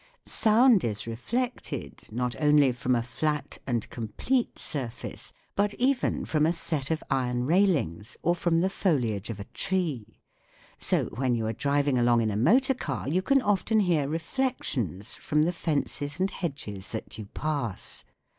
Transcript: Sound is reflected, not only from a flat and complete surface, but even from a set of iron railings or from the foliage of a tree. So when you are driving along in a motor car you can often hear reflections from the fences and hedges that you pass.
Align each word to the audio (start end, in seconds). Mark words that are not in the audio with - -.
Sound 0.25 0.83
is 0.83 1.05
reflected, 1.05 2.09
not 2.11 2.35
only 2.41 2.71
from 2.71 2.95
a 2.95 3.03
flat 3.03 3.59
and 3.67 3.87
complete 3.91 4.57
surface, 4.57 5.31
but 5.55 5.75
even 5.75 6.25
from 6.25 6.47
a 6.47 6.53
set 6.53 6.89
of 6.89 7.03
iron 7.11 7.45
railings 7.45 8.17
or 8.23 8.33
from 8.33 8.61
the 8.61 8.69
foliage 8.71 9.29
of 9.29 9.39
a 9.39 9.43
tree. 9.53 10.19
So 10.79 11.05
when 11.17 11.35
you 11.35 11.45
are 11.45 11.53
driving 11.53 11.99
along 11.99 12.21
in 12.21 12.31
a 12.31 12.35
motor 12.35 12.73
car 12.73 13.07
you 13.07 13.21
can 13.21 13.43
often 13.43 13.79
hear 13.81 14.07
reflections 14.07 15.13
from 15.13 15.43
the 15.43 15.53
fences 15.53 16.19
and 16.19 16.31
hedges 16.31 16.87
that 16.87 17.19
you 17.19 17.27
pass. 17.27 18.03